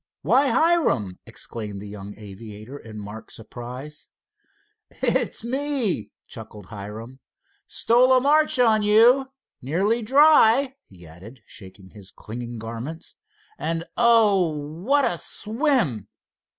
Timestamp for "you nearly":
8.81-10.01